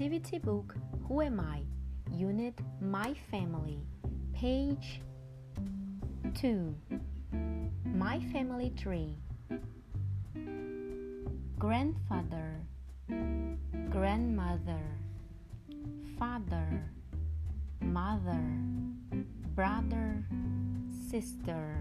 [0.00, 0.74] Activity Book
[1.06, 1.60] Who Am I?
[2.10, 3.80] Unit My Family.
[4.32, 5.02] Page
[6.40, 6.74] 2.
[7.84, 9.18] My Family Tree.
[11.58, 12.64] Grandfather,
[13.90, 14.80] Grandmother,
[16.18, 16.82] Father,
[17.82, 18.42] Mother,
[19.54, 20.24] Brother,
[21.10, 21.76] Sister.